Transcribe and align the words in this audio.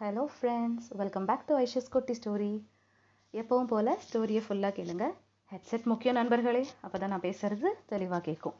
Hello 0.00 0.22
friends 0.34 0.86
welcome 1.00 1.26
back 1.28 1.42
to 1.48 1.54
ஐஷஸ் 1.64 1.90
குட்டி 1.94 2.14
story 2.18 2.52
எப்பவும் 3.34 3.68
போல் 3.72 3.90
ஸ்டோரியை 4.04 4.40
ஃபுல்லாக 4.44 4.72
கேளுங்க. 4.78 5.06
ஹெட்செட் 5.52 5.84
முக்கியம் 5.90 6.16
நண்பர்களே 6.18 6.62
அப்போ 6.84 6.96
தான் 7.02 7.12
நான் 7.14 7.22
பேசுகிறது 7.26 7.68
தெளிவாக 7.92 8.20
கேட்கும். 8.28 8.56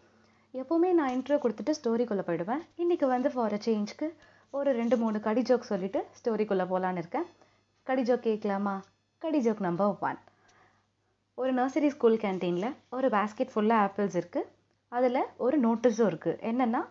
எப்போவுமே 0.54 0.90
நான் 0.98 1.12
இன்ட்ரோ 1.16 1.38
கொடுத்துட்டு 1.44 1.74
ஸ்டோரிக்குள்ளே 1.78 2.24
போயிடுவேன். 2.28 2.62
இன்றைக்கி 2.82 3.08
வந்து 3.14 3.32
ஃபார் 3.34 3.56
அ 3.58 3.60
சேஞ்ச்க்கு 3.66 4.08
ஒரு 4.54 4.72
ரெண்டு 4.80 4.98
மூணு 5.02 5.20
கடி 5.26 5.44
ஜோக் 5.50 5.68
சொல்லிவிட்டு 5.70 6.02
ஸ்டோரிக்குள்ளே 6.20 6.66
போகலான்னு 6.72 7.02
இருக்கேன். 7.04 7.26
கடி 7.86 8.04
ஜோக் 8.10 8.26
கேட்கலாமா? 8.28 8.76
கடி 9.22 9.42
ஜோக் 9.46 9.66
நம்பர் 9.68 9.98
ஒன் 10.10 10.20
ஒரு 11.38 11.52
நர்சரி 11.60 11.90
ஸ்கூல் 11.96 12.22
கேன்டீனில் 12.26 12.70
ஒரு 12.98 13.10
பேஸ்கெட் 13.18 13.54
ஃபுல்லாக 13.54 13.86
ஆப்பிள்ஸ் 13.88 14.18
இருக்குது 14.22 14.50
அதில் 14.92 15.22
ஒரு 15.46 15.58
நோட்டீஸும் 15.66 16.10
இருக்குது 16.12 16.40
என்னென்னா 16.50 16.82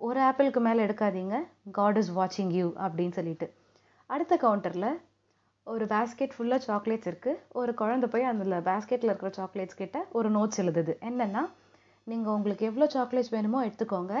ஒரு 0.00 0.20
ஆப்பிளுக்கு 0.28 0.62
மேலே 0.68 0.86
எடுக்காதீங்க. 0.88 1.36
காட் 1.80 2.00
இஸ் 2.02 2.14
வாட்சிங் 2.20 2.54
யூ 2.60 2.68
அப்படின்னு 2.84 3.16
சொல்லிட்டு. 3.20 3.48
அடுத்த 4.12 4.34
கவுண்டரில் 4.42 4.90
ஒரு 5.72 5.84
பேஸ்கெட் 5.92 6.34
ஃபுல்லாக 6.36 6.60
சாக்லேட்ஸ் 6.68 7.08
இருக்குது 7.10 7.40
ஒரு 7.60 7.72
குழந்தை 7.80 8.06
போய் 8.12 8.28
அதில் 8.30 8.56
பேஸ்கெட்டில் 8.68 9.10
இருக்கிற 9.10 9.30
சாக்லேட்ஸ் 9.38 9.78
கிட்ட 9.80 9.98
ஒரு 10.18 10.28
நோட்ஸ் 10.36 10.60
எழுதுது. 10.62 10.92
என்னென்னா 11.08 11.42
நீங்கள் 12.06 12.34
உங்களுக்கு 12.36 12.64
எவ்வளோ 12.70 12.86
சாக்லேட்ஸ் 12.94 13.32
வேணுமோ 13.34 13.58
எடுத்துக்கோங்க. 13.66 14.14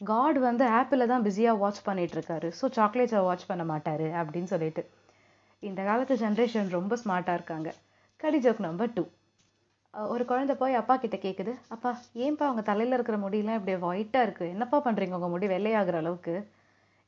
காட் 0.00 0.38
வந்து 0.46 0.64
ஆப்பில் 0.78 1.10
தான் 1.12 1.24
பிஸியாக 1.26 1.60
வாட்ச் 1.62 1.80
பண்ணிகிட்ருக்காரு 1.88 2.48
ஸோ 2.60 2.68
சாக்லேட்ஸை 2.78 3.20
வாட்ச் 3.28 3.48
பண்ண 3.50 3.64
மாட்டார் 3.72 4.06
அப்படின்னு 4.20 4.50
சொல்லிட்டு. 4.54 4.82
இந்த 5.62 5.80
காலத்து 5.88 6.16
ஜென்ரேஷன் 6.24 6.74
ரொம்ப 6.78 6.96
ஸ்மார்ட்டாக 7.02 7.38
இருக்காங்க. 7.38 7.68
கடி 8.22 8.40
ஜோக் 8.46 8.66
நம்பர் 8.68 8.94
டூ 8.96 9.04
ஒரு 10.14 10.24
குழந்தை 10.30 10.54
போய் 10.62 10.80
அப்பா 10.80 10.94
கிட்ட 11.02 11.16
கேட்குது 11.26 11.52
அப்பா 11.74 11.90
ஏன்பா 12.24 12.46
உங்கள் 12.52 12.66
தலையில் 12.70 12.96
இருக்கிற 12.96 13.18
முடியெல்லாம் 13.22 13.58
இப்படி 13.60 13.74
ஒயிட்டாக 13.90 14.26
இருக்குது 14.26 14.50
என்னப்பா 14.54 14.78
பண்ணுறீங்க 14.86 15.16
உங்கள் 15.18 15.32
முடி 15.34 15.46
வெள்ளையாகிற 15.54 15.98
அளவுக்கு. 16.02 16.34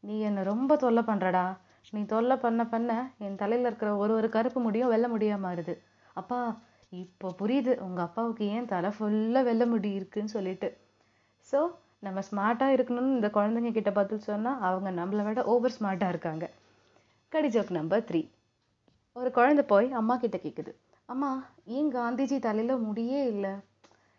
நீ 0.04 0.16
என்னை 0.28 0.44
ரொம்ப 0.52 0.76
தொல்லை 0.84 1.02
பண்ணுறடா 1.10 1.44
நீ 1.92 2.00
தொல்லை 2.04 2.36
பண்ண 2.36 2.62
பண்ண 2.66 2.92
என் 3.26 3.36
தலையில் 3.36 3.66
இருக்கிற 3.66 3.90
ஒரு 3.96 4.12
ஒரு 4.14 4.28
கருப்பு 4.28 4.60
முடியும் 4.60 4.88
வெள்ளை 4.88 5.08
முடியாக 5.10 5.44
மாறுது. 5.46 5.74
அப்பா 6.12 6.38
இப்போ 6.92 7.28
புரியுது. 7.40 7.72
உங்கள் 7.86 8.04
அப்பாவுக்கு 8.04 8.44
ஏன் 8.56 8.70
தலை 8.72 8.90
ஃபுல்லாக 8.96 9.42
வெள்ளை 9.44 9.66
முடி 9.66 9.90
இருக்குன்னு 9.92 10.34
சொல்லிட்டு. 10.36 10.68
ஸோ 11.52 11.58
நம்ம 11.98 12.20
ஸ்மார்ட்டாக 12.20 12.74
இருக்கணும்னு 12.76 13.16
இந்த 13.18 13.28
குழந்தைங்க 13.28 13.70
கிட்ட 13.72 13.90
பதில் 13.92 14.26
சொன்னால் 14.28 14.60
அவங்க 14.68 14.90
நம்மளை 15.00 15.22
விட 15.24 15.42
ஓவர் 15.44 15.76
ஸ்மார்ட்டாக 15.78 16.12
இருக்காங்க. 16.14 16.44
கடி 17.32 17.48
ஜோக் 17.48 17.72
நம்பர் 17.78 18.04
த்ரீ 18.10 18.20
ஒரு 19.16 19.30
குழந்தை 19.30 19.62
போய் 19.64 19.88
அம்மா 19.92 20.14
கிட்ட 20.16 20.36
கேட்குது 20.36 20.72
அம்மா 21.08 21.30
ஏன் 21.76 21.90
காந்திஜி 21.92 22.36
தலையில் 22.38 22.84
முடியே 22.86 23.20
இல்லை? 23.32 23.52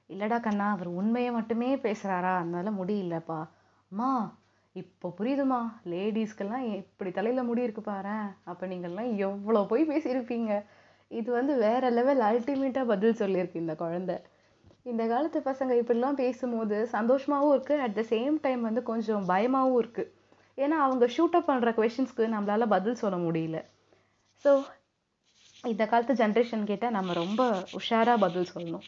இல்லடா 0.09 0.37
கண்ணா 0.39 0.67
அவர் 0.71 0.89
உண்மையை 0.99 1.31
மட்டுமே 1.31 1.69
பேசுகிறாரா 1.75 2.31
அதனால 2.37 2.71
முடியலப்பா 2.71 3.39
அம்மா 3.91 4.09
இப்போ 4.75 5.07
புரியுதுமா? 5.19 5.59
லேடிஸ்க்கெல்லாம் 5.91 6.65
இப்படி 6.79 7.11
தலையில் 7.17 7.47
முடி 7.47 7.65
இருக்கு 7.67 7.83
பாரு 7.87 8.17
அப்போ 8.51 8.65
நீங்கள்லாம் 8.71 9.09
எவ்வளோ 9.27 9.61
போய் 9.71 9.83
பேசியிருப்பீங்க? 9.91 10.51
இது 11.11 11.29
வந்து 11.37 11.53
வேற 11.65 11.83
லெவல் 11.97 12.21
அல்டிமேட்டாக 12.29 12.91
பதில் 12.91 13.19
சொல்லியிருக்கு 13.21 13.63
இந்த 13.63 13.75
குழந்தை. 13.83 14.17
இந்த 14.91 15.03
காலத்து 15.11 15.39
பசங்க 15.49 15.71
இப்படிலாம் 15.81 16.19
பேசும்போது 16.23 16.77
சந்தோஷமாகவும் 16.95 17.53
இருக்குது 17.55 17.83
அட் 17.85 17.97
த 17.99 18.03
சேம் 18.11 18.35
டைம் 18.45 18.61
வந்து 18.67 18.81
கொஞ்சம் 18.91 19.25
பயமாகவும் 19.31 19.79
இருக்குது 19.81 20.11
ஏன்னா 20.57 20.77
அவங்க 20.85 21.05
ஷூட் 21.15 21.37
அப் 21.39 21.49
பண்ணுற 21.49 21.71
கொஷின்ஸ்க்கு 21.79 22.23
நம்மளால் 22.35 22.73
பதில் 22.75 23.01
சொல்ல 23.01 23.17
முடியல. 23.25 23.57
ஸோ 24.45 24.51
இந்த 25.63 25.83
காலத்து 25.91 26.13
ஜென்ரேஷன் 26.21 26.69
கேட்டால் 26.71 26.95
நம்ம 26.97 27.13
ரொம்ப 27.23 27.41
உஷாராக 27.79 28.17
பதில் 28.25 28.51
சொல்லணும். 28.53 28.85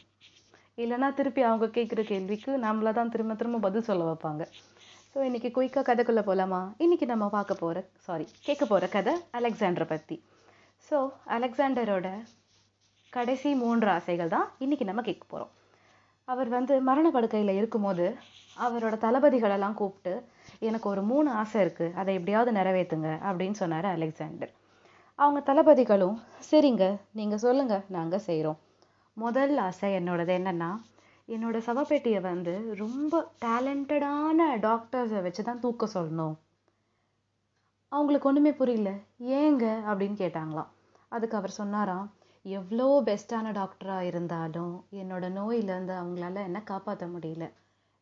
இல்லைன்னா 0.82 1.08
திருப்பி 1.18 1.42
அவங்க 1.48 1.66
கேட்குற 1.76 2.02
கேள்விக்கு 2.10 2.50
நம்மள 2.66 2.92
தான் 2.98 3.12
திரும்ப 3.14 3.34
திரும்ப 3.40 3.58
பதில் 3.66 3.88
சொல்ல 3.88 4.04
வைப்பாங்க. 4.10 4.42
ஸோ 5.16 5.20
இன்றைக்கி 5.20 5.48
குயிக்காக 5.50 5.84
கதைக்குள்ளே 5.86 6.22
போகலாமா 6.22 6.58
இன்றைக்கி 6.78 7.06
நம்ம 7.06 7.24
பார்க்க 7.28 7.54
போகிற 7.54 7.78
சாரி 7.98 8.26
கேட்க 8.44 8.64
போகிற 8.66 8.86
கதை 8.88 9.12
அலெக்சாண்டரை 9.32 9.86
பற்றி 9.86 10.16
ஸோ 10.90 10.98
அலெக்சாண்டரோட 11.30 12.08
கடைசி 13.12 13.50
மூன்று 13.54 13.88
ஆசைகள் 13.90 14.28
தான் 14.28 14.46
இன்றைக்கி 14.58 14.84
நம்ம 14.84 15.02
கேட்க 15.02 15.24
போகிறோம் 15.28 15.50
அவர் 16.28 16.48
வந்து 16.48 16.74
மரண 16.80 17.06
படுக்கையில் 17.10 17.52
இருக்கும்போது 17.52 18.06
அவரோட 18.56 18.94
தளபதிகளெல்லாம் 18.98 19.74
கூப்பிட்டு 19.74 20.14
எனக்கு 20.60 20.88
ஒரு 20.88 21.02
மூணு 21.02 21.30
ஆசை 21.32 21.58
இருக்குது 21.60 21.94
அதை 21.94 22.14
எப்படியாவது 22.14 22.52
நிறைவேற்றுங்க 22.52 23.10
அப்படின்னு 23.24 23.58
சொன்னார் 23.60 23.88
அலெக்சாண்டர் 23.92 24.52
அவங்க 25.18 25.42
தளபதிகளும் 25.46 26.16
சரிங்க 26.50 26.84
நீங்கள் 27.12 27.38
சொல்லுங்கள் 27.38 27.84
நாங்கள் 27.88 28.24
செய்கிறோம் 28.26 28.58
முதல் 29.16 29.56
ஆசை 29.58 29.90
என்னோடது 29.94 30.34
என்னென்னா 30.34 30.70
என்னோட 31.32 31.58
சவப்பேட்டியை 31.58 32.20
வந்து 32.20 32.74
ரொம்ப 32.76 33.32
டேலண்டடான 33.40 34.40
டாக்டர்ஸை 34.60 35.22
வச்சு 35.22 35.44
தான் 35.44 35.60
தூக்க 35.60 35.86
சொல்லணும். 35.94 36.34
அவங்களுக்கு 37.88 38.28
ஒன்றுமே 38.28 38.52
புரியல. 38.52 38.90
ஏங்க? 39.20 39.64
அப்படின்னு 39.90 40.18
கேட்டாங்களாம். 40.22 40.66
அதுக்கு 41.08 41.36
அவர் 41.36 41.50
சொன்னாராம் 41.50 42.12
எவ்வளோ 42.42 43.02
பெஸ்ட்டான 43.04 43.52
டாக்டராக 43.52 44.00
இருந்தாலும் 44.00 44.84
என்னோட 44.92 45.24
நோயிலேருந்து 45.30 45.94
அவங்களால 45.94 46.42
என்ன 46.42 46.62
காப்பாற்ற 46.62 47.06
முடியல. 47.06 47.52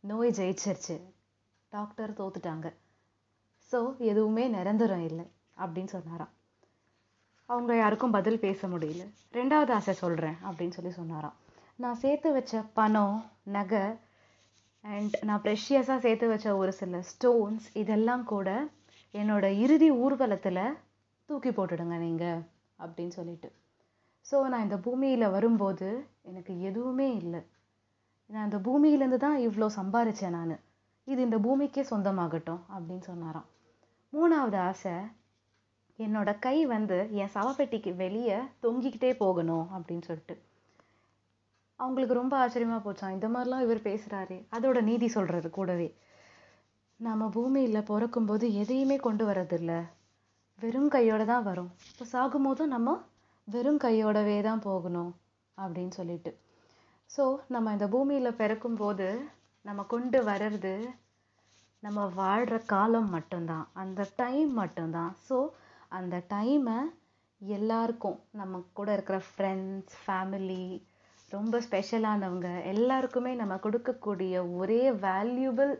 நோய் 0.01 0.31
ஜெயிச்சிருச்சு. 0.31 1.01
டாக்டர் 1.69 2.13
தோத்துட்டாங்க. 2.13 2.75
ஸோ 3.73 3.97
எதுவுமே 3.97 4.49
நிரந்தரம் 4.49 5.05
இல்லை. 5.05 5.31
அப்படின்னு 5.57 5.87
சொன்னாராம். 5.87 6.33
அவங்க 7.47 7.77
யாருக்கும் 7.77 8.11
பதில் 8.11 8.39
பேச 8.39 8.69
முடியல. 8.69 9.11
ரெண்டாவது 9.33 9.71
ஆசை 9.71 9.95
சொல்கிறேன் 9.95 10.37
அப்படின்னு 10.45 10.71
சொல்லி 10.71 10.91
சொன்னாராம். 10.91 11.35
நான் 11.83 12.01
சேர்த்து 12.01 12.29
வச்ச 12.33 12.63
பணம் 12.77 13.19
நகை 13.55 13.85
அண்ட் 14.85 15.15
நான் 15.29 15.43
ப்ரெஷியஸாக 15.45 16.03
சேர்த்து 16.05 16.27
வச்ச 16.33 16.49
ஒரு 16.57 16.73
சில 16.79 16.99
ஸ்டோன்ஸ் 17.11 17.67
இதெல்லாம் 17.83 18.25
கூட 18.25 18.49
என்னோடய 19.15 19.61
இறுதி 19.65 19.89
ஊர்வலத்தில் 20.03 20.59
தூக்கி 21.29 21.51
போட்டுடுங்க 21.51 21.97
நீங்கள் 21.99 22.43
அப்படின்னு 22.79 23.15
சொல்லிட்டு. 23.19 23.49
ஸோ 24.27 24.37
நான் 24.49 24.67
இந்த 24.67 24.79
பூமியில் 24.87 25.35
வரும்போது 25.37 25.89
எனக்கு 26.31 26.55
எதுவுமே 26.71 27.09
இல்லை. 27.23 27.41
நான் 28.31 28.47
இந்த 28.49 28.61
பூமியிலேருந்து 28.69 29.21
தான் 29.27 29.39
இவ்வளோ 29.47 29.71
சம்பாரித்தேன் 29.79 30.37
நான். 30.39 30.55
இது 31.05 31.21
இந்த 31.29 31.39
பூமிக்கே 31.47 31.85
சொந்தமாகட்டும் 31.93 32.63
அப்படின்னு 32.75 33.05
சொன்னாராம். 33.11 33.49
மூணாவது 34.13 34.61
ஆசை 34.69 34.95
என்னோட 35.99 36.31
கை 36.39 36.57
வந்து 36.77 37.01
என் 37.23 37.35
சவப்பெட்டிக்கு 37.39 37.91
வெளியே 38.05 38.39
தொங்கிக்கிட்டே 38.67 39.13
போகணும் 39.25 39.67
அப்படின்னு 39.77 40.07
சொல்லிட்டு. 40.11 40.37
அவங்களுக்கு 41.83 42.15
ரொம்ப 42.21 42.35
ஆச்சரியமாக 42.43 42.83
போச்சான் 42.87 43.15
இந்த 43.17 43.29
மாதிரிலாம் 43.35 43.65
இவர் 43.67 43.87
பேசுகிறாரு 43.89 44.37
அதோட 44.57 44.79
நீதி 44.89 45.09
சொல்கிறது 45.17 45.51
கூடவே. 45.51 45.89
நம்ம 47.01 47.29
பூமியில் 47.37 47.89
பிறக்கும்போது 47.91 48.47
எதையுமே 48.63 48.97
கொண்டு 49.07 49.25
வரதில்ல. 49.31 49.75
வெறும் 50.59 50.91
கையோட 50.95 51.23
தான் 51.33 51.47
வரும். 51.51 51.71
இப்போ 51.91 52.05
சாகும்போதும் 52.15 52.73
நம்ம 52.75 52.97
வெறும் 53.49 53.81
கையோடவே 53.85 54.39
தான் 54.49 54.65
போகணும் 54.69 55.13
அப்படின்னு 55.59 55.95
சொல்லிட்டு. 56.01 56.33
ஸோ 57.11 57.25
நம்ம 57.55 57.73
இந்த 57.77 57.87
பூமியில் 57.95 58.39
பிறக்கும்போது 58.41 59.07
நம்ம 59.65 59.81
கொண்டு 59.95 60.19
வர்றது 60.31 60.75
நம்ம 61.83 62.01
வாழ்கிற 62.21 62.57
காலம் 62.73 63.11
மட்டும்தான். 63.17 63.67
அந்த 63.83 64.01
டைம் 64.23 64.51
மட்டும்தான். 64.63 65.13
ஸோ 65.29 65.37
அந்த 65.99 66.17
டைமை 66.33 66.79
எல்லாருக்கும் 67.41 68.19
நம்ம 68.41 68.61
கூட 68.79 68.89
இருக்கிற 68.97 69.19
ஃப்ரெண்ட்ஸ் 69.29 69.97
ஃபேமிலி 70.03 70.65
ரொம்ப 71.33 71.57
ஸ்பெஷலானவங்க 71.67 72.49
எல்லாருக்குமே 72.73 73.33
நம்ம 73.41 73.55
கொடுக்கக்கூடிய 73.65 74.35
ஒரே 74.61 74.81
வேல்யூபிள் 75.05 75.73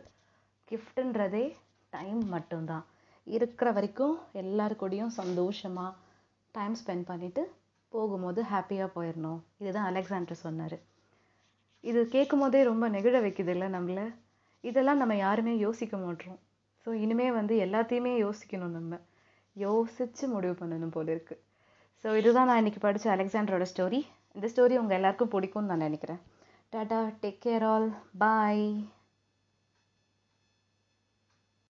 கிஃப்ட்டுன்றதே 0.71 1.45
டைம் 1.93 2.21
மட்டும்தான். 2.35 2.85
இருக்கிற 3.27 3.69
வரைக்கும் 3.77 4.15
எல்லாருக்கூடையும் 4.41 5.11
சந்தோஷமாக 5.19 5.97
டைம் 6.55 6.77
ஸ்பெண்ட் 6.81 7.05
பண்ணிவிட்டு 7.09 7.43
போகும்போது 7.93 8.41
ஹாப்பியாக 8.51 8.89
போயிடணும் 8.95 9.39
இதுதான் 9.61 9.87
அலெக்சாண்டர் 9.89 10.43
சொன்னார். 10.45 10.77
இது 11.83 11.99
கேட்கும் 12.15 12.41
போதே 12.43 12.61
ரொம்ப 12.69 12.85
நெகிழ 12.95 13.15
வைக்குது 13.25 13.53
இல்லை 13.55 13.67
நம்மளை? 13.75 14.05
இதெல்லாம் 14.63 15.01
நம்ம 15.01 15.13
யாருமே 15.25 15.53
யோசிக்க 15.65 15.95
மாட்டோம் 15.97 16.39
ஸோ 16.85 16.89
இனிமேல் 17.03 17.37
வந்து 17.39 17.53
எல்லாத்தையுமே 17.65 18.13
யோசிக்கணும் 18.25 18.75
நம்ம. 18.79 18.99
யோசித்து 19.55 20.25
முடிவு 20.33 20.55
பண்ணணும் 20.59 20.95
போல 20.95 21.07
இருக்குது 21.15 21.41
ஸோ 22.03 22.09
இதுதான் 22.19 22.47
நான் 22.49 22.61
இன்றைக்கி 22.61 22.81
படித்த 22.83 23.07
அலெக்சாண்டரோட 23.15 23.65
ஸ்டோரி 23.71 23.99
இந்த 24.33 24.47
ஸ்டோரி 24.47 24.75
உங்கள் 24.77 24.97
எல்லாருக்கும் 24.97 25.31
பிடிக்கும்னு 25.31 25.71
நான் 25.71 25.85
நினைக்கிறேன். 25.87 26.21
Tata 26.69 26.99
take 27.21 27.41
care 27.45 27.65
all 27.65 27.89
bye 28.17 28.65